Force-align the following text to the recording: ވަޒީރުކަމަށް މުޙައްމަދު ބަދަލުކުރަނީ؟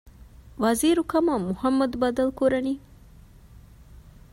ވަޒީރުކަމަށް 0.63 1.43
މުޙައްމަދު 1.45 1.95
ބަދަލުކުރަނީ؟ 2.01 2.73